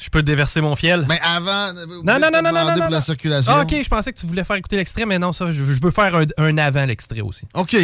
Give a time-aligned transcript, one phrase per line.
[0.00, 1.04] Je peux déverser mon fiel.
[1.08, 3.52] Mais avant, non, non, non, non, non, non, pour la circulation.
[3.54, 5.80] Ah, ok, je pensais que tu voulais faire écouter l'extrait, mais non, ça, je, je
[5.80, 7.42] veux faire un, un avant l'extrait aussi.
[7.54, 7.76] OK.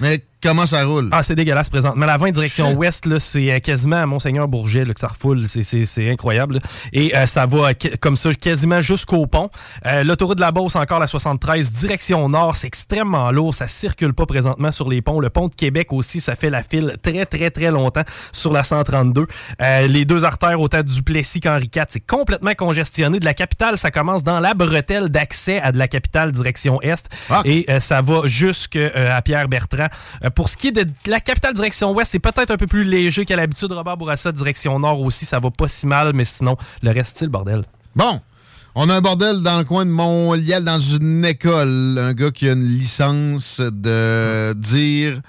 [0.00, 1.08] Mais comment ça roule?
[1.12, 2.06] Ah, c'est dégueulasse présentement.
[2.06, 5.48] La 20 direction ouest, là, c'est euh, quasiment à Monseigneur-Bourget là, que ça refoule.
[5.48, 6.54] C'est- C'est c'est incroyable.
[6.54, 6.60] là.
[6.92, 9.48] Et euh, ça va comme ça quasiment jusqu'au pont.
[9.86, 12.54] Euh, L'autoroute de la Beauce, encore la 73, direction nord.
[12.54, 13.54] C'est extrêmement lourd.
[13.54, 15.20] Ça circule pas présentement sur les ponts.
[15.20, 18.62] Le pont de Québec aussi, ça fait la file très, très, très longtemps sur la
[18.62, 19.26] 132.
[19.60, 23.18] Euh, les deux artères, autant du Plessis qu'Henri IV, c'est complètement congestionné.
[23.20, 27.08] De la capitale, ça commence dans la bretelle d'accès à de la capitale direction est.
[27.44, 29.86] Et euh, ça va jusqu'à Pierre-Bertrand.
[30.34, 33.24] Pour ce qui est de la capitale direction ouest, c'est peut-être un peu plus léger
[33.24, 33.72] qu'à l'habitude.
[33.72, 37.24] Robert Bourassa, direction nord aussi, ça va pas si mal, mais sinon, le reste, c'est
[37.24, 37.64] le bordel.
[37.94, 38.20] Bon,
[38.74, 41.98] on a un bordel dans le coin de Montréal, dans une école.
[41.98, 45.20] Un gars qui a une licence de dire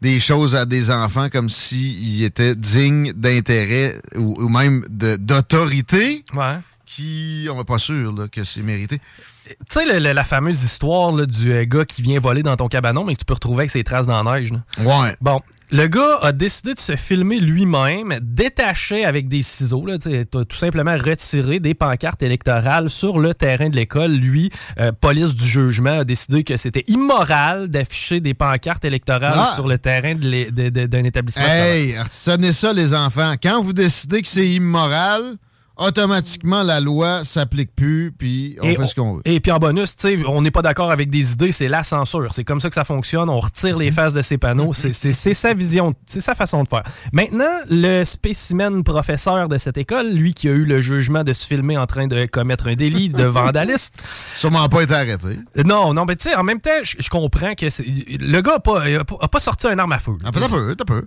[0.00, 6.24] des choses à des enfants comme s'ils étaient dignes d'intérêt ou, ou même d'autorité.
[6.34, 6.58] Ouais.
[6.86, 9.00] Qui, on n'est pas sûr là, que c'est mérité.
[9.46, 13.04] Tu sais, la fameuse histoire là, du euh, gars qui vient voler dans ton cabanon,
[13.04, 14.52] mais que tu peux retrouver avec ses traces dans la neige.
[14.52, 14.60] là.
[14.84, 15.14] Ouais.
[15.20, 15.40] Bon,
[15.70, 20.96] le gars a décidé de se filmer lui-même, détaché avec des ciseaux, là, tout simplement
[20.96, 24.12] retiré des pancartes électorales sur le terrain de l'école.
[24.12, 24.50] Lui,
[24.80, 29.52] euh, police du jugement, a décidé que c'était immoral d'afficher des pancartes électorales Ah.
[29.54, 31.44] sur le terrain d'un établissement.
[31.46, 33.34] Hey, retenez ça, les enfants.
[33.42, 35.36] Quand vous décidez que c'est immoral,
[35.76, 39.22] automatiquement, la loi s'applique plus, puis on Et fait ce qu'on veut.
[39.24, 39.96] Et puis en bonus,
[40.28, 42.32] on n'est pas d'accord avec des idées, c'est la censure.
[42.34, 43.28] C'est comme ça que ça fonctionne.
[43.30, 44.72] On retire les faces de ces panneaux.
[44.72, 44.92] C'est-
[45.34, 46.82] sa vision, c'est sa façon de faire.
[47.12, 51.46] Maintenant, le spécimen professeur de cette école, lui qui a eu le jugement de se
[51.46, 53.94] filmer en train de commettre un délit de vandalisme.
[54.36, 55.38] Sûrement pas été arrêté.
[55.64, 58.82] Non, non, mais tu sais, en même temps, je comprends que le gars a pas,
[59.20, 60.12] a pas- sorti un arme à feu.
[60.22, 60.28] là.
[60.28, 61.06] Un peu, un peu, un peu.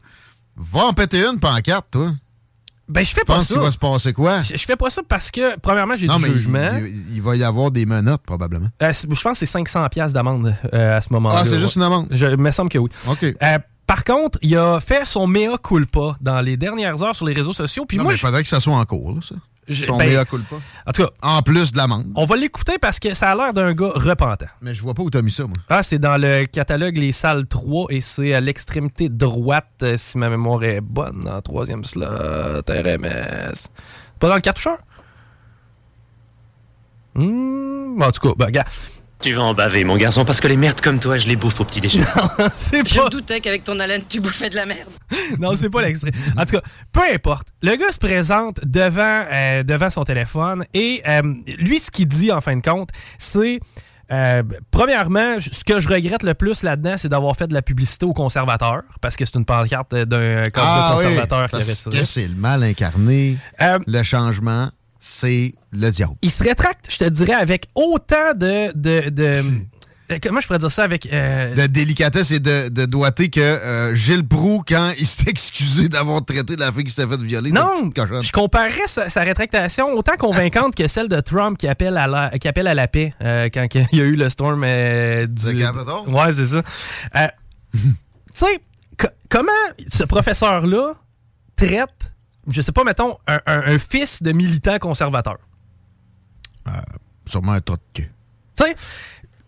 [0.58, 2.12] Va en péter une pancarte, toi.
[2.90, 3.54] Ben, je fais pas Pense ça.
[3.56, 4.42] qu'il va se passer quoi?
[4.42, 6.72] Je, je fais pas ça parce que, premièrement, j'ai du mais il- jugement.
[6.80, 8.70] Il, il va y avoir des menottes, probablement.
[8.82, 11.40] Euh, c'est- je pense que c'est 500 pièces d'amende euh, à ce moment-là.
[11.40, 12.08] Ah, c'est juste une amende?
[12.12, 12.90] Je, il me semble que oui.
[13.08, 13.24] OK.
[13.24, 17.34] Euh, par contre, il a fait son mea culpa dans les dernières heures sur les
[17.34, 17.86] réseaux sociaux.
[17.86, 19.36] Puis Non, moi, mais il je- faudrait que ça soit en cours, là, ça.
[19.70, 20.56] Son ben, culpa.
[20.86, 22.08] En tout cas, En plus de l'amende.
[22.16, 24.46] on va l'écouter parce que ça a l'air d'un gars repentant.
[24.62, 25.58] Mais je vois pas où t'as mis ça, moi.
[25.70, 30.18] Ah, c'est dans le catalogue Les Salles 3 et c'est à l'extrémité droite, euh, si
[30.18, 33.68] ma mémoire est bonne, en troisième slot, RMS.
[34.20, 34.78] Pas dans le cartoucheur?
[37.16, 38.70] Hmm, en tout cas, ben, regarde.
[39.20, 41.60] Tu vas en baver, mon garçon, parce que les merdes comme toi, je les bouffe
[41.60, 42.06] au petit déjeuner.
[42.56, 44.90] c'est Je me doutais qu'avec ton haleine, tu bouffais de la merde.
[45.40, 46.12] non, c'est pas l'extrait.
[46.38, 46.62] En tout cas,
[46.92, 47.48] peu importe.
[47.64, 51.22] Le gars se présente devant, euh, devant son téléphone et euh,
[51.58, 53.60] lui, ce qu'il dit en fin de compte, c'est
[54.10, 54.42] Euh,
[54.72, 58.14] premièrement, ce que je regrette le plus là-dedans, c'est d'avoir fait de la publicité aux
[58.14, 62.00] conservateurs, parce que c'est une pancarte d'un candidat Ah oui, conservateur qui avait tiré.
[62.00, 63.36] que c'est le mal incarné.
[63.60, 64.70] Euh, le changement,
[65.08, 66.14] c'est le diable.
[66.22, 68.72] il se rétracte, je te dirais, avec autant de.
[68.76, 69.32] de, de
[70.10, 71.08] euh, comment je pourrais dire ça avec.
[71.12, 75.90] euh, De délicatesse et de, de doigté que euh, Gilles Proux, quand il s'est excusé
[75.90, 77.74] d'avoir traité la fille qui s'était fait violer, de Non,
[78.22, 82.30] je comparerais sa, sa rétractation autant convaincante que celle de Trump qui appelle à la,
[82.40, 85.36] qui appelle à la paix euh, quand il y a eu le storm du.
[85.56, 86.10] The Capitol?
[86.14, 86.62] Ouais, c'est ça.
[87.74, 88.60] Tu sais,
[88.98, 89.52] co- comment
[89.88, 90.94] ce professeur-là
[91.56, 92.14] traite,
[92.48, 95.38] je sais pas, mettons, un, un- un fils de militant conservateur?
[97.30, 97.80] Sûrement un tas de.
[98.04, 98.10] Tu
[98.56, 98.76] sais,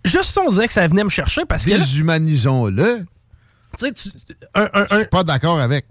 [0.06, 1.70] juste ça, on disait que ça venait me chercher parce que.
[1.72, 3.06] Déshumanisons-le.
[3.78, 4.10] tu sais, tu-
[4.54, 5.86] un- un- un- Pas d'accord avec.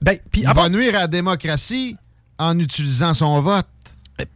[0.00, 1.96] ben, Il va nuire à la démocratie
[2.38, 3.66] en utilisant son vote.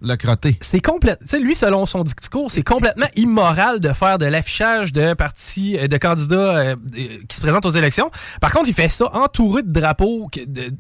[0.01, 0.57] Le crotté.
[0.61, 1.19] c'est complète.
[1.23, 5.79] Tu sais, lui, selon son discours, c'est complètement immoral de faire de l'affichage de partis,
[5.79, 8.11] euh, de candidats euh, euh, qui se présentent aux élections.
[8.41, 10.29] Par contre, il fait ça entouré de drapeaux,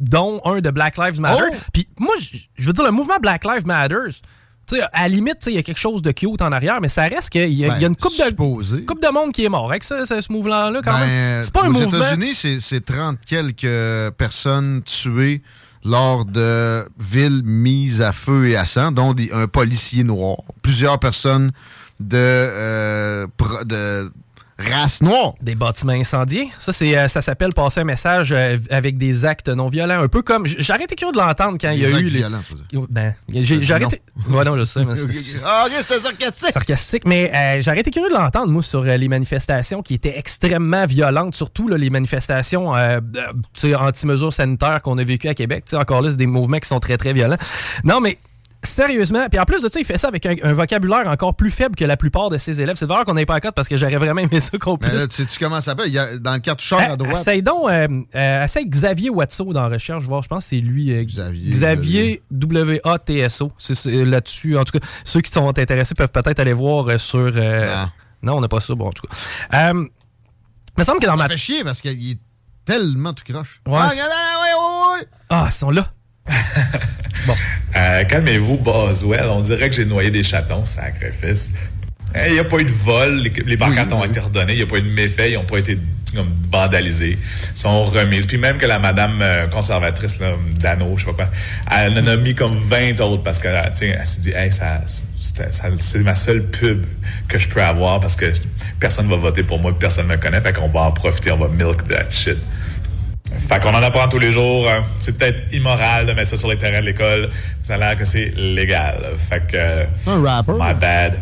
[0.01, 1.43] dont un de Black Lives Matter.
[1.53, 1.57] Oh!
[1.73, 2.15] Puis moi,
[2.57, 4.09] je veux dire, le mouvement Black Lives Matters,
[4.69, 6.53] tu sais, à la limite, tu sais, il y a quelque chose de cute en
[6.53, 8.31] arrière, mais ça reste qu'il y, a- il y a une coupe de,
[8.87, 11.43] couple de monde qui est mort avec ce, ce mouvement-là, quand Ben, même.
[11.43, 11.99] C'est pas un aux mouvement.
[11.99, 15.43] États-Unis, c'est- c'est 30 quelques personnes tuées
[15.85, 20.39] lors de villes mises à feu et à sang, dont un policier noir.
[20.63, 21.51] Plusieurs personnes
[22.01, 23.27] de, euh,
[24.63, 25.35] race noire.
[25.43, 26.49] Des bâtiments incendiés.
[26.59, 30.01] Ça, c'est, euh, ça s'appelle passer un message euh, avec des actes non violents.
[30.03, 30.47] Un peu comme.
[30.69, 32.05] Arrêté curieux de l'entendre quand il y a eu.
[32.05, 32.41] les- violents,
[32.73, 32.83] dire.
[32.89, 33.15] Ben,
[33.71, 34.01] arrêté.
[34.31, 34.85] Ouais, non, je sais.
[34.85, 34.95] mais
[35.45, 36.53] Ah, c'était sarcastique.
[36.53, 40.87] sarcastique, mais euh, arrêté curieux de l'entendre, moi, sur euh, les manifestations qui étaient extrêmement
[40.87, 42.73] violentes, surtout là, les manifestations
[43.65, 45.65] anti-mesures sanitaires qu'on a vécues à Québec.
[45.67, 47.37] Tu sais, encore là, c'est des mouvements qui sont très, très violents.
[47.85, 48.19] Non, mais
[48.65, 51.51] sérieusement, puis en plus de ça, il fait ça avec un, un vocabulaire encore plus
[51.51, 52.77] faible que la plupart de ses élèves.
[52.77, 54.93] C'est de qu'on n'ait pas à code parce que j'aurais vraiment aimé ça qu'on puisse.
[54.93, 55.89] là, tu comment ça s'appelle?
[55.89, 57.17] Il y a, dans le cartoucheur Ah, à droite.
[57.17, 60.93] Essaye donc, euh, euh, essaye Xavier Watso dans Recherche, voir, je pense que c'est lui.
[60.93, 63.53] euh, Xavier, Xavier W-A-T-S-O.
[63.59, 64.57] C'est c'est là-dessus.
[64.57, 67.33] En tout cas, ceux qui sont intéressés peuvent peut-être aller voir euh, sur.
[67.35, 67.85] euh,
[68.23, 68.37] Non.
[68.37, 68.75] on n'a pas ça.
[68.75, 69.71] Bon, en tout cas.
[69.73, 69.85] Euh,
[70.77, 71.29] il me semble que dans Ça ma.
[71.29, 72.19] fait chier parce qu'il est
[72.65, 73.61] tellement tout croche.
[73.67, 75.07] Ouais, Ah, ah, ouais, ouais, ouais.
[75.29, 75.87] Ah, ils sont là.
[77.77, 79.27] Euh, Calmez-vous, Boswell.
[79.29, 81.55] On dirait que j'ai noyé des chatons, sacrifice.
[82.27, 84.63] Il n'y a pas eu de vol, les, les pancartes ont été redonnées, il n'y
[84.63, 85.79] a pas eu de méfaits, ils n'ont pas été
[86.15, 88.27] comme, vandalisés, ils sont remises.
[88.27, 91.29] Puis même que la madame euh, conservatrice, là, Dano, je sais pas quoi,
[91.71, 94.83] elle en a mis comme 20 autres parce que, sais, elle s'est dit, hey, ça,
[95.21, 96.85] c'est ma seule pub
[97.29, 98.27] que je peux avoir parce que
[98.79, 101.39] personne va voter pour moi, personne ne me connaît, fait qu'on va en profiter, on
[101.39, 102.39] va milk that shit.
[103.49, 104.69] Fait qu'on en apprend tous les jours.
[104.69, 104.85] hein.
[104.99, 107.31] C'est peut-être immoral de mettre ça sur les terrains de l'école.
[107.63, 109.13] Ça a l'air que c'est légal.
[109.29, 109.57] Fait que.
[109.57, 110.53] euh, Un rapper.
[110.59, 111.19] My bad.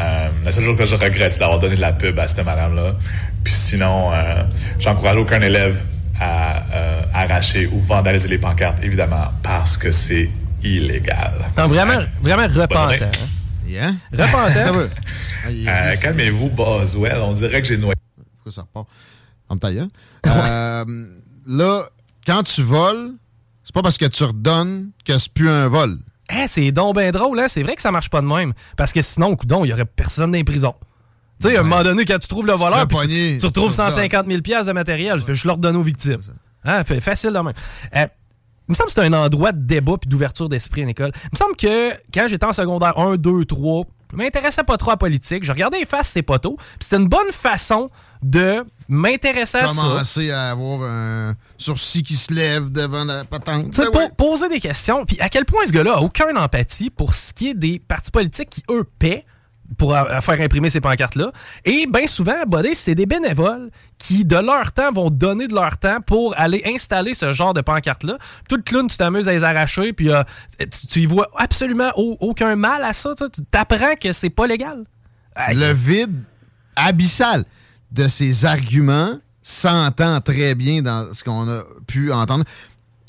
[0.00, 2.44] Euh, la seule chose que je regrette, c'est d'avoir donné de la pub à cette
[2.44, 2.94] madame-là.
[3.44, 4.42] Puis sinon, euh,
[4.78, 5.80] j'encourage aucun élève
[6.20, 10.30] à euh, arracher ou vandaliser les pancartes, évidemment, parce que c'est
[10.62, 11.32] illégal.
[11.56, 13.04] Non, vraiment, vraiment repentant.
[13.04, 13.10] hein.
[13.66, 13.92] Yeah.
[14.12, 14.88] Repentant.
[15.46, 17.18] Ah, Euh, Calmez-vous, Boswell.
[17.20, 17.94] On dirait que j'ai noyé.
[18.36, 18.86] Pourquoi ça repart?
[19.50, 19.88] En me taillant.
[21.46, 21.84] Là,
[22.26, 23.12] quand tu voles,
[23.64, 25.96] c'est pas parce que tu redonnes que c'est plus un vol.
[26.32, 27.46] Eh, c'est donc bien drôle, hein?
[27.48, 28.54] C'est vrai que ça marche pas de même.
[28.76, 30.74] Parce que sinon, coudon, il y aurait personne dans les prisons.
[31.40, 31.68] Tu sais, à un Ouais.
[31.68, 33.90] moment donné, quand tu trouves le voleur, tu, pogner, tu retrouves tu redonnes.
[33.90, 36.20] 150 000 piastres de matériel, je fais, je leur donne aux victimes.
[36.64, 37.52] Hein, facile de même.
[37.94, 38.06] Euh,
[38.68, 41.12] il me semble que c'est un endroit de débat puis d'ouverture d'esprit à l'école.
[41.24, 43.84] Il me semble que quand j'étais en secondaire 1, 2, 3,
[44.16, 45.44] je m'intéressais pas trop à la politique.
[45.44, 46.56] Je regardais les faces, ces poteaux.
[46.80, 47.88] C'était une bonne façon
[48.22, 49.74] de m'intéresser à ça.
[49.74, 53.76] Commencer à avoir un sourcil qui se lève devant la patente.
[53.76, 54.10] Ben po- ouais.
[54.16, 55.04] poser des questions.
[55.04, 58.10] Puis à quel point ce gars-là a aucune empathie pour ce qui est des partis
[58.10, 59.24] politiques qui, eux, paient
[59.78, 61.32] pour faire imprimer ces pancartes-là.
[61.64, 62.34] Et bien souvent,
[62.74, 67.14] c'est des bénévoles qui, de leur temps, vont donner de leur temps pour aller installer
[67.14, 68.18] ce genre de pancartes-là.
[68.48, 70.22] Tout le clown, tu t'amuses à les arracher, puis euh,
[70.90, 73.14] tu, y vois absolument au- aucun mal à ça.
[73.16, 74.84] Tu t'apprends que c'est pas légal.
[75.50, 76.14] Le vide
[76.76, 77.44] abyssal
[77.90, 82.44] de ces arguments s'entend très bien dans ce qu'on a pu entendre.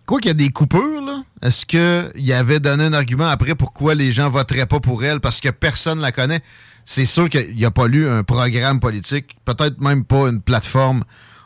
[0.07, 3.95] Quoi qu'il y a des coupures, là, est-ce qu'il avait donné un argument après pourquoi
[3.95, 6.41] les gens voteraient pas pour elle parce que personne la connaît?
[6.85, 11.03] C'est sûr qu'il n'y a pas lu un programme politique, peut-être même pas une plateforme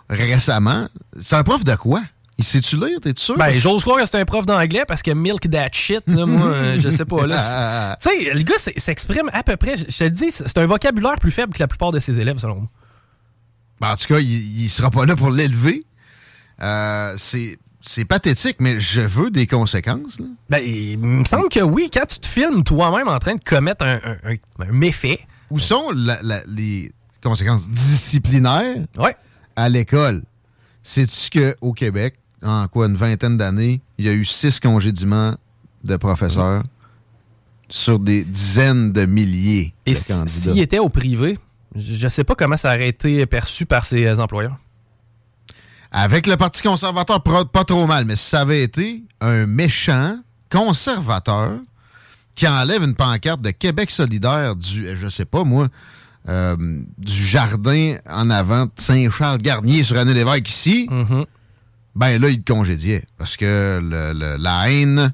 [0.09, 0.89] récemment.
[1.19, 2.03] C'est un prof de quoi?
[2.37, 3.37] Il sait-tu lire, t'es sûr?
[3.37, 6.47] Ben, j'ose croire que c'est un prof d'anglais parce que milk that shit, là, moi,
[6.53, 7.25] euh, je sais pas.
[7.27, 10.31] Là, c'est- tu sais, le gars s'exprime à peu près, je je te le dis,
[10.31, 12.69] c'est un vocabulaire plus faible que la plupart de ses élèves, selon moi.
[13.81, 15.85] Ben, en tout cas, il, il sera pas là pour l'élever.
[16.61, 20.19] Euh, c'est c'est pathétique, mais je veux des conséquences.
[20.19, 20.25] là.
[20.49, 23.85] Ben, il me semble que oui, quand tu te filmes toi-même en train de commettre
[23.85, 25.19] un, un- un- un méfait,
[25.49, 26.91] où sont la- la- les
[27.23, 29.15] conséquences disciplinaires Ouais.
[29.55, 30.23] à l'école?
[30.83, 35.35] Sais-tu qu'au Québec, en quoi, une vingtaine d'années, il y a eu six congédiements
[35.83, 36.63] de professeurs
[37.69, 40.27] sur des dizaines de milliers Et de si- candidats?
[40.53, 41.37] s'il était au privé,
[41.75, 44.57] je ne sais pas comment ça aurait été perçu par ses euh, employeurs.
[45.91, 50.19] Avec le Parti conservateur, pas trop mal, mais si ça avait été un méchant
[50.51, 51.53] conservateur
[52.35, 55.67] qui enlève une pancarte de Québec solidaire du, je sais pas moi,
[56.27, 56.55] euh,
[56.97, 61.25] du jardin en avant de Saint-Charles-Garnier sur René Lévesque ici, Mm-hmm.
[61.95, 63.05] ben là, il congédiait.
[63.17, 65.11] Parce que le- le- la haine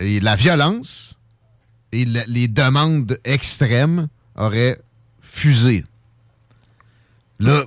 [0.00, 1.18] et la violence
[1.92, 4.78] et le- les demandes extrêmes auraient
[5.20, 5.84] fusé.
[7.38, 7.62] Là,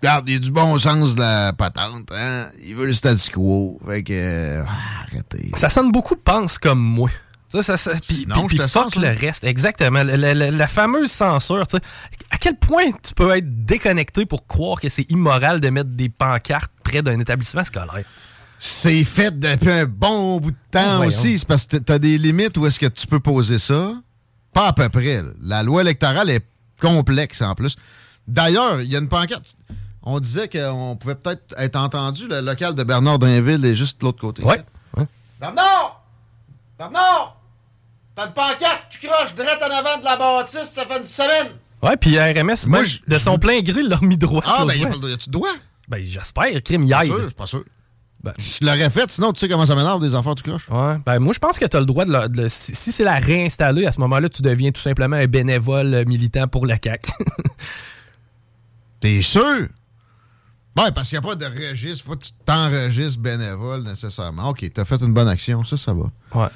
[0.00, 2.48] regarde, il y a du bon sens de la patente, hein?
[2.64, 3.80] Il veut le statu quo.
[3.86, 4.12] Fait que.
[4.12, 4.62] euh,
[5.08, 5.50] arrêtez.
[5.56, 7.10] Ça sonne beaucoup pense comme moi.
[7.48, 8.26] Ça, ça, ça, puis,
[8.68, 9.44] fuck le reste.
[9.44, 10.02] Exactement.
[10.02, 11.66] La, la- la- la fameuse censure.
[11.66, 11.82] tu sais.
[12.30, 16.08] À quel point tu peux être déconnecté pour croire que c'est immoral de mettre des
[16.08, 18.02] pancartes près d'un établissement scolaire?
[18.58, 21.08] C'est fait depuis un bon bout de temps Voyons.
[21.08, 21.38] aussi.
[21.38, 23.92] C'est parce que t'as des limites où est-ce que tu peux poser ça?
[24.52, 25.22] Pas à peu près.
[25.22, 25.28] là.
[25.40, 26.44] La loi électorale est
[26.80, 27.76] complexe en plus.
[28.26, 29.56] D'ailleurs, il y a une pancarte.
[30.08, 32.28] On disait qu'on pouvait peut-être être entendu.
[32.28, 34.42] Le local de Bernard Drinville est juste de l'autre côté.
[34.44, 34.62] Ouais.
[34.96, 35.04] ouais.
[35.40, 36.02] Bernard!
[36.78, 37.36] Bernard!
[38.14, 41.48] T'as une pancarte, tu croches direct en avant de la bâtisse, ça fait une semaine.
[41.82, 44.42] Ouais, puis RMS, Moi, je- de son plein gré, il l'a remis droit.
[44.46, 45.50] Ah, ben, il y a-tu droit?
[45.88, 46.62] Ben, j'espère.
[46.62, 47.64] Crime, sûr, c'est pas sûr.
[48.22, 48.32] Ben.
[48.38, 50.68] Je l'aurais fait, sinon tu sais comment ça m'énerve des affaires, tu croches.
[50.70, 50.96] Ouais.
[51.04, 53.16] Ben, moi, je pense que tu as le droit de, le- Si, si c'est la
[53.18, 57.10] réinstaller, à ce moment-là, tu deviens tout simplement un bénévole militant pour la CAQ.
[59.00, 59.68] T'es sûr?
[60.76, 62.04] Ouais, parce qu'il n'y a pas de registre.
[62.04, 64.50] Faut que tu t'enregistres bénévole nécessairement.
[64.50, 66.10] OK, t'as fait une bonne action, ça, ça va.
[66.34, 66.48] ouais.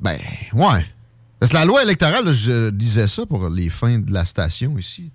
[0.00, 0.18] Ben,
[0.54, 0.86] ouais.
[1.38, 4.78] Parce que la loi électorale, là, je disais ça pour les fins de la station
[4.78, 5.10] ici.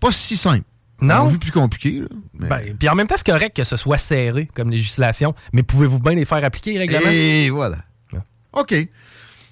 [0.00, 0.64] Pas si simple.
[1.00, 1.26] Non?
[1.26, 2.06] Vu plus compliqué, là.
[2.34, 5.62] mais- Ben, puis en même temps, c'est correct que ce soit serré comme législation, mais
[5.62, 7.10] pouvez-vous bien les faire appliquer, les règlements?
[7.10, 7.78] Et voilà.
[8.12, 8.20] Ouais.
[8.52, 8.88] OK.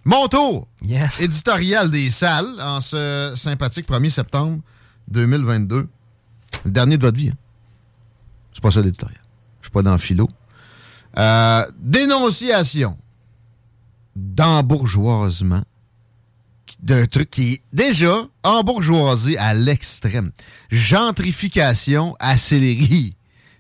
[0.05, 0.69] Mon tour.
[0.87, 1.21] Yes.
[1.21, 4.61] Éditorial des salles en ce sympathique 1er septembre
[5.09, 5.89] 2022.
[6.65, 7.31] Le dernier de votre vie.
[7.31, 7.37] hein.
[8.55, 9.21] C'est pas ça l'éditorial.
[9.61, 10.29] Je suis pas dans le philo.
[11.19, 12.97] Euh, dénonciation
[14.17, 15.63] d'embourgeoisement
[16.83, 20.31] d'un truc qui est déjà embourgeoisé à l'extrême.
[20.71, 23.13] Gentrification accélérée.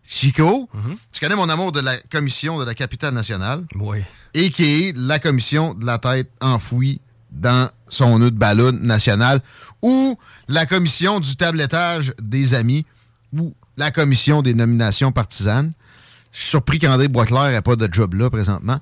[0.02, 0.68] Chico,
[1.12, 3.64] tu connais mon amour de la commission de la capitale nationale?
[3.76, 3.99] Oui.
[4.35, 7.00] et qui est la commission de la tête enfouie
[7.33, 9.41] dans son nœud de ballon national,
[9.83, 10.19] ou
[10.49, 12.85] la commission du tablettage des amis,
[13.33, 15.73] ou la commission des nominations partisanes.
[16.33, 18.79] Je suis surpris qu'André Boisclair n'ait pas de job là présentement.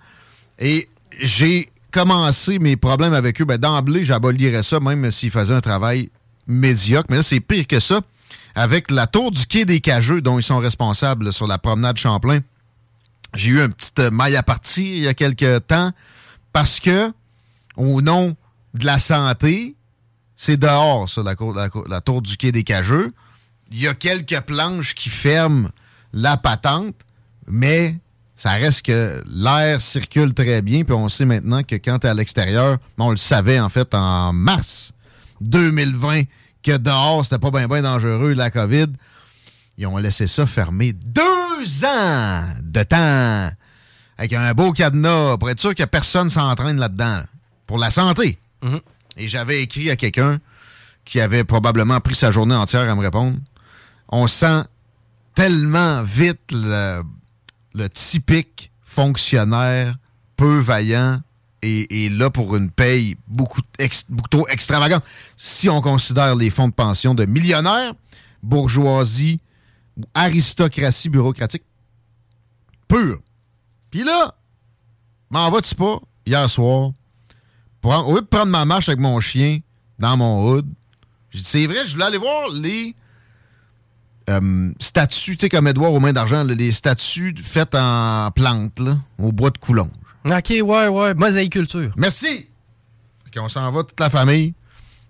[0.58, 0.88] Et
[1.20, 3.44] j'ai commencé mes problèmes avec eux.
[3.44, 6.10] Ben, D'emblée, j'abolirais ça, même s'ils faisaient un travail
[6.46, 7.06] médiocre.
[7.10, 8.00] Mais là, c'est pire que ça.
[8.54, 12.40] Avec la tour du quai des Cageux, dont ils sont responsables sur la promenade Champlain,
[13.34, 15.92] j'ai eu un petit euh, maille à partir il y a quelques temps
[16.52, 17.12] parce que,
[17.78, 18.36] au nom
[18.74, 19.76] de la santé,
[20.36, 23.12] c'est dehors, ça, la, tour du quai des Cageux.
[23.70, 25.68] Il y a quelques planches qui ferment
[26.12, 26.94] la patente,
[27.46, 27.96] mais
[28.36, 30.84] ça reste que l'air circule très bien.
[30.84, 34.32] Puis on sait maintenant que quand es à l'extérieur, on le savait en fait en
[34.32, 34.94] mars
[35.40, 36.22] 2020
[36.62, 38.88] que dehors, c'était pas bien dangereux, la COVID.
[39.76, 43.50] Ils ont laissé ça fermer deux ans de temps
[44.18, 47.22] avec un beau cadenas pour être sûr que personne s'entraîne là-dedans.
[47.68, 48.36] Pour la santé.
[48.62, 48.80] Mhm.
[49.18, 50.40] Et j'avais écrit à quelqu'un
[51.04, 53.38] qui avait probablement pris sa journée entière à me répondre.
[54.08, 54.62] On sent
[55.36, 57.02] tellement vite le,
[57.74, 59.94] le typique fonctionnaire
[60.36, 61.20] peu vaillant
[61.62, 65.04] et, et là pour une paye beaucoup, ex- beaucoup trop extravagante.
[65.36, 67.92] Si on considère les fonds de pension de millionnaires,
[68.42, 69.40] bourgeoisie
[69.96, 71.64] ou aristocratie bureaucratique
[72.86, 73.18] pure.
[73.90, 74.34] Puis là,
[75.30, 76.92] m'en vas-tu pas, hier soir,
[77.84, 79.58] en- au lieu de prendre ma marche avec mon chien
[79.98, 80.66] dans mon hood,
[81.30, 82.94] j'ai dit, c'est vrai, je voulais aller voir les
[84.30, 88.98] euh, statues, tu sais, comme Edouard aux mains d'argent, les statues faites en plante, là,
[89.18, 89.88] au bois de Coulonge.
[90.26, 91.14] OK, ouais, ouais.
[91.14, 91.92] Mosaïculture.
[91.96, 92.46] Merci!
[93.24, 94.52] Fait qu'on s'en va, toute la famille.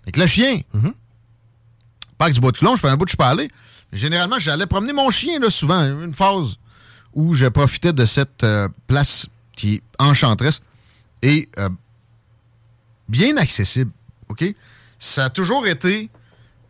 [0.03, 0.61] Avec le chien.
[2.17, 3.49] Parc du bois de Coulonge, je fais un bout de je peux aller.
[3.91, 5.81] Généralement, j'allais promener mon chien, là, souvent.
[5.83, 6.55] Une phase
[7.13, 10.61] où je profitais de cette euh, place qui est enchanteresse
[11.21, 11.67] et euh,
[13.09, 13.91] bien accessible.
[14.29, 14.45] OK?
[14.99, 16.09] Ça a toujours été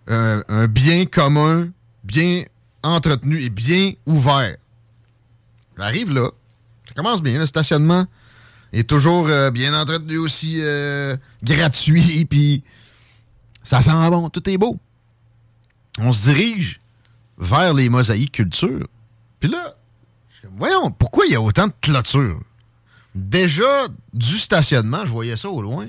[0.09, 1.69] euh, un bien commun,
[2.03, 2.43] bien
[2.81, 4.55] entretenu et bien ouvert.
[5.77, 6.29] J'arrive là.
[6.85, 7.37] Ça commence bien.
[7.37, 8.05] Le stationnement
[8.73, 12.25] est toujours euh, bien entretenu aussi, euh, gratuit.
[12.29, 12.63] Puis
[13.63, 14.79] Ça sent bon, tout est beau.
[15.99, 16.79] On se dirige
[17.37, 18.87] vers les mosaïques culture.
[19.39, 19.75] Puis là,
[20.57, 22.41] voyons, pourquoi il y a autant de clôtures?
[23.19, 25.87] Déjà, du stationnement, je voyais ça au loin.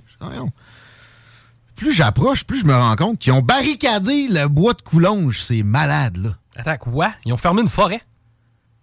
[1.77, 5.41] Plus j'approche, plus je me rends compte qu'ils ont barricadé le bois de Coulonge.
[5.41, 6.37] C'est malade, là.
[6.57, 7.13] Attends, quoi?
[7.25, 8.01] Ils ont fermé une forêt?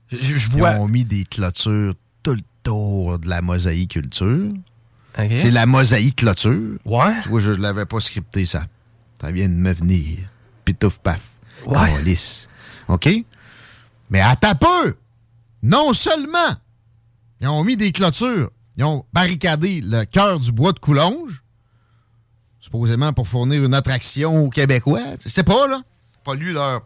[0.10, 0.72] Je, je vois.
[0.72, 4.50] Ils ont mis des clôtures tout le tour de la mosaïque culture.
[5.16, 6.78] C'est la mosaïque clôture.
[6.86, 7.14] Ouais.
[7.24, 8.66] Tu vois, je ne l'avais pas scripté, ça.
[9.20, 10.20] Ça vient de me venir.
[10.64, 11.22] Pitouf paf.
[11.66, 12.02] Ouais.
[12.04, 12.48] Lisse.
[12.88, 13.10] OK?
[14.10, 14.96] Mais à ta peu!
[15.64, 16.56] Non seulement
[17.42, 21.44] ils ont mis des clôtures, ils ont barricadé le cœur du bois de Coulonge,
[22.60, 25.04] supposément pour fournir une attraction aux Québécois.
[25.20, 25.82] C'est pas, là.
[26.24, 26.82] Pas lu leur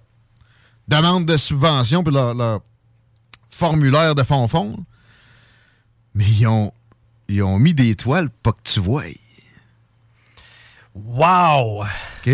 [0.87, 2.61] demande de subvention puis leur, leur
[3.49, 4.77] formulaire de fond-fond.
[6.13, 6.71] Mais ils ont,
[7.27, 9.03] ils ont mis des toiles pas que tu vois.
[10.93, 11.83] Wow!
[11.83, 12.29] OK?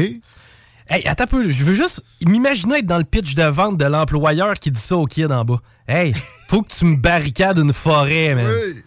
[0.89, 3.86] Hey, attends un peu, je veux juste m'imaginer être dans le pitch de vente de
[3.86, 5.62] l'employeur qui dit ça au kid en bas.
[5.88, 6.13] Hey,
[6.48, 8.48] faut que tu me barricades une forêt, man.
[8.48, 8.84] Oui.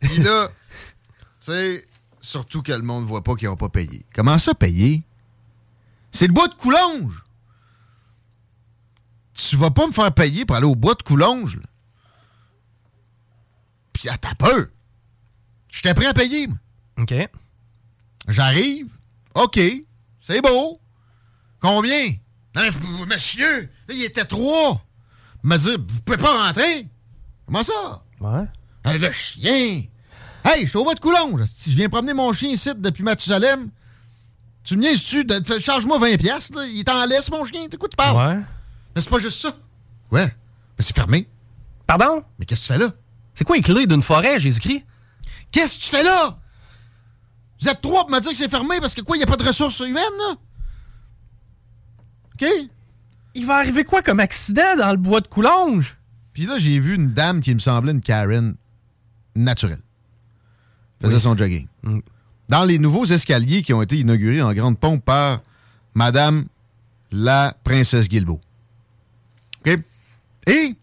[0.00, 0.52] Puis là, tu
[1.38, 1.86] sais,
[2.20, 4.04] surtout que le monde ne voit pas qu'ils n'ont pas payé.
[4.14, 5.02] Comment ça payer?
[6.10, 7.22] C'est le bois de Coulonge.
[9.34, 11.56] Tu vas pas me faire payer pour aller au bois de Coulonge.
[11.56, 11.62] là.
[13.92, 14.66] Puis à ta peur.
[15.72, 16.58] J'étais prêt à payer, moi.
[16.98, 17.14] OK.
[18.28, 18.88] J'arrive.
[19.34, 19.58] OK.
[20.20, 20.81] C'est beau.
[21.62, 22.08] Combien?
[22.54, 24.84] Non, mais vous- monsieur, là, il était trois.
[25.42, 26.86] Me dire, vous pouvez pas rentrer.
[27.46, 28.02] Comment ça?
[28.20, 28.44] Ouais.
[28.98, 29.84] Le chien!
[30.44, 31.44] Hey, je suis au bas de Coulonge.
[31.46, 33.70] Si je viens promener mon chien ici depuis Mathusalem,
[34.64, 35.24] tu me niaises-tu?
[35.24, 36.66] de- de- Charge-moi 20$, piastres, là.
[36.66, 37.66] il est en laisse, mon chien.
[37.78, 38.16] Quoi tu parles?
[38.38, 38.44] Ouais.
[38.94, 39.54] Mais c'est pas juste ça.
[40.10, 40.26] Ouais.
[40.26, 41.28] Mais c'est fermé.
[41.86, 42.24] Pardon?
[42.38, 42.92] Mais qu'est-ce que tu fais là?
[43.34, 44.84] C'est quoi les clés d'une forêt, Jésus-Christ?
[45.52, 46.38] Qu'est-ce que tu fais là?
[47.60, 49.26] Vous êtes trois pour me dire que c'est fermé parce que quoi, il n'y a
[49.28, 50.34] pas de ressources humaines, là?
[52.42, 52.68] OK?
[53.34, 55.96] Il va arriver quoi comme accident dans le bois de Coulonge?
[56.34, 58.54] Puis là, j'ai vu une dame qui me semblait une Karen
[59.34, 59.80] naturelle.
[61.00, 61.66] Faisait son jogging.
[62.48, 65.40] Dans les nouveaux escaliers qui ont été inaugurés en grande pompe par
[65.94, 66.44] Madame
[67.10, 68.40] la princesse Guilbeault.
[69.66, 69.78] OK?
[70.46, 70.74] Et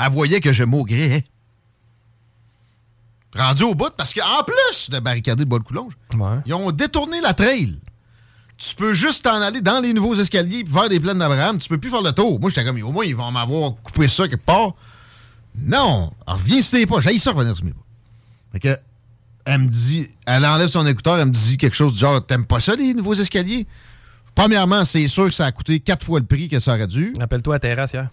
[0.00, 1.24] elle voyait que je maugrais.
[3.36, 6.38] Rendu au bout, parce qu'en plus de barricader le bois de Coulonge, Ouais.
[6.46, 7.78] ils ont détourné la trail.
[8.58, 11.58] Tu peux juste t'en aller dans les nouveaux escaliers faire des plaines d'Abraham.
[11.58, 12.40] Tu peux plus faire le tour.
[12.40, 14.74] Moi, j'étais comme, au moins, ils vont m'avoir coupé ça quelque part.
[15.56, 16.12] Non.
[16.26, 17.00] Alors, reviens sur tes pas.
[17.00, 17.78] J'ai ça revenir sur mes pas.
[18.52, 18.76] Fait que,
[19.44, 22.46] elle me dit, elle enlève son écouteur, elle me dit quelque chose du genre, t'aimes
[22.46, 23.66] pas ça, les nouveaux escaliers?
[24.34, 27.12] Premièrement, c'est sûr que ça a coûté quatre fois le prix que ça aurait dû.
[27.18, 28.08] Rappelle-toi à terrasse hier.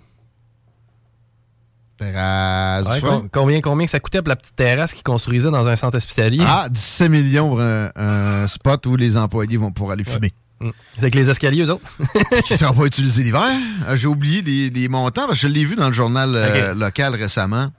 [1.97, 5.69] Terrasse Ouais, com- combien, combien que ça coûtait pour la petite terrasse qu'ils construisaient dans
[5.69, 6.43] un centre hospitalier?
[6.45, 10.33] Ah, 17 millions pour un, un spot où les employés vont pouvoir aller fumer.
[10.59, 10.69] Mm.
[10.93, 11.97] C'est avec les escaliers, eux autres.
[12.45, 13.43] qui ne sera pas utilisé l'hiver?
[13.87, 16.73] Euh, J'ai oublié les, les montants parce que je l'ai vu dans le journal euh,
[16.73, 17.69] local récemment,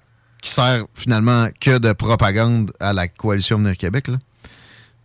[0.42, 4.09] qui sert finalement que de propagande à la coalition Venir Québec.
[4.09, 4.16] là.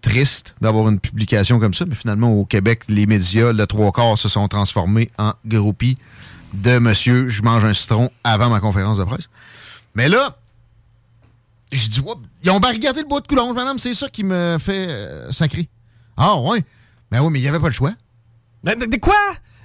[0.01, 4.17] Triste d'avoir une publication comme ça, mais finalement au Québec, les médias, le trois quarts,
[4.17, 5.97] se sont transformés en groupies
[6.53, 9.29] de Monsieur, je mange un citron avant ma conférence de presse.
[9.95, 10.37] Mais là,
[11.71, 14.57] je dis, Oups, ils ont barricadé le bois de Coulonge, madame, c'est ça qui me
[14.59, 15.69] fait euh, sacrer.
[16.17, 16.63] Ah ouais,
[17.09, 17.93] ben oui, mais il n'y avait pas le choix.
[18.63, 19.15] Mais de, de quoi?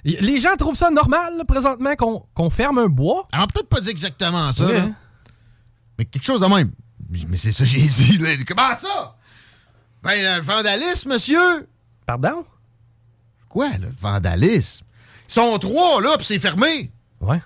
[0.04, 1.94] Les gens trouvent ça normal, là, présentement,
[2.32, 3.26] qu'on ferme un bois?
[3.32, 4.86] Alors, peut-être pas dit exactement ça, là.
[5.98, 6.70] mais quelque chose de même.
[7.28, 8.18] Mais c'est ça que j'ai dit.
[8.18, 8.30] là.
[8.46, 9.16] Comment ça?
[10.04, 11.68] Ben, le vandalisme, monsieur.
[12.06, 12.44] Pardon?
[13.48, 14.85] Quoi, là, le vandalisme?
[15.28, 16.90] Ils sont trois, là, puis c'est fermé.
[17.20, 17.40] Ouais.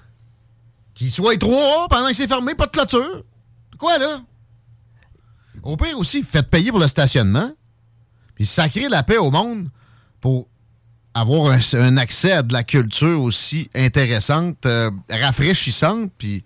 [0.94, 3.22] Qu'ils soient trois pendant que c'est fermé, pas de clôture.
[3.78, 4.20] Quoi, là?
[5.62, 7.52] Au pire aussi, faites payer pour le stationnement,
[8.34, 9.68] puis sacrer la paix au monde
[10.20, 10.48] pour
[11.14, 16.44] avoir un, un accès à de la culture aussi intéressante, euh, rafraîchissante, puis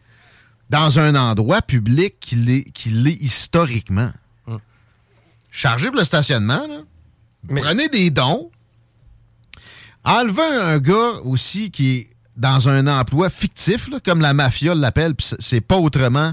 [0.71, 4.11] dans un endroit public qui l'est qui l'est historiquement.
[5.51, 6.81] Chargez pour le stationnement, là.
[7.49, 8.51] Mais- Prenez des dons.
[10.05, 15.15] Enlevez un gars aussi qui est dans un emploi fictif, là, comme la mafia l'appelle,
[15.15, 16.33] puis c'est- pas autrement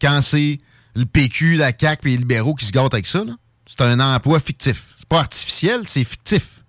[0.00, 0.58] quand c'est
[0.94, 3.22] le PQ, la CAQ et les libéraux qui se gâtent avec ça.
[3.66, 4.84] C'est un emploi fictif.
[4.98, 6.62] C'est pas artificiel, c'est fictif.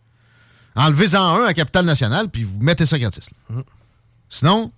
[0.75, 3.29] Enlevez-en un à Capital National, puis vous mettez ça gratis.
[3.49, 3.61] là.
[4.29, 4.71] Sinon,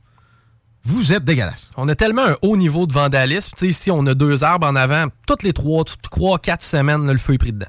[0.83, 1.69] vous êtes dégueulasse.
[1.77, 3.51] On a tellement un haut niveau de vandalisme.
[3.53, 5.07] Tu sais, ici, on a deux arbres en avant.
[5.25, 7.65] Toutes les trois, trois quatre semaines, là, le feu est pris dedans.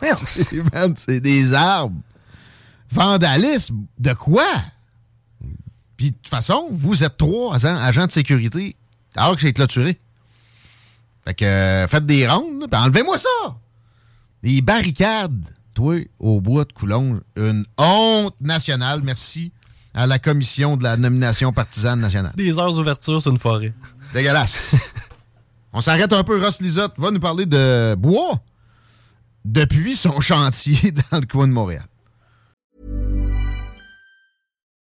[0.96, 1.96] C'est des arbres.
[2.94, 4.46] Vandalisme, de quoi?
[5.96, 8.76] Puis de toute façon, vous êtes trois agents, de sécurité
[9.16, 9.98] alors que c'est clôturé.
[11.24, 13.56] Fait que euh, faites des rondes, puis enlevez-moi ça!
[14.42, 15.44] Des barricades.
[15.74, 19.00] toi, au bois de Coulon, une honte nationale.
[19.02, 19.52] Merci
[19.94, 22.32] à la commission de la nomination partisane nationale.
[22.36, 23.72] Des heures d'ouverture sur une forêt.
[24.12, 24.74] Dégueulasse.
[25.72, 26.40] On s'arrête un peu.
[26.40, 28.40] Ross Lisotte va nous parler de bois
[29.44, 31.84] depuis son chantier dans le coin de Montréal.